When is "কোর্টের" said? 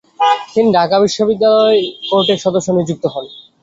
2.09-2.39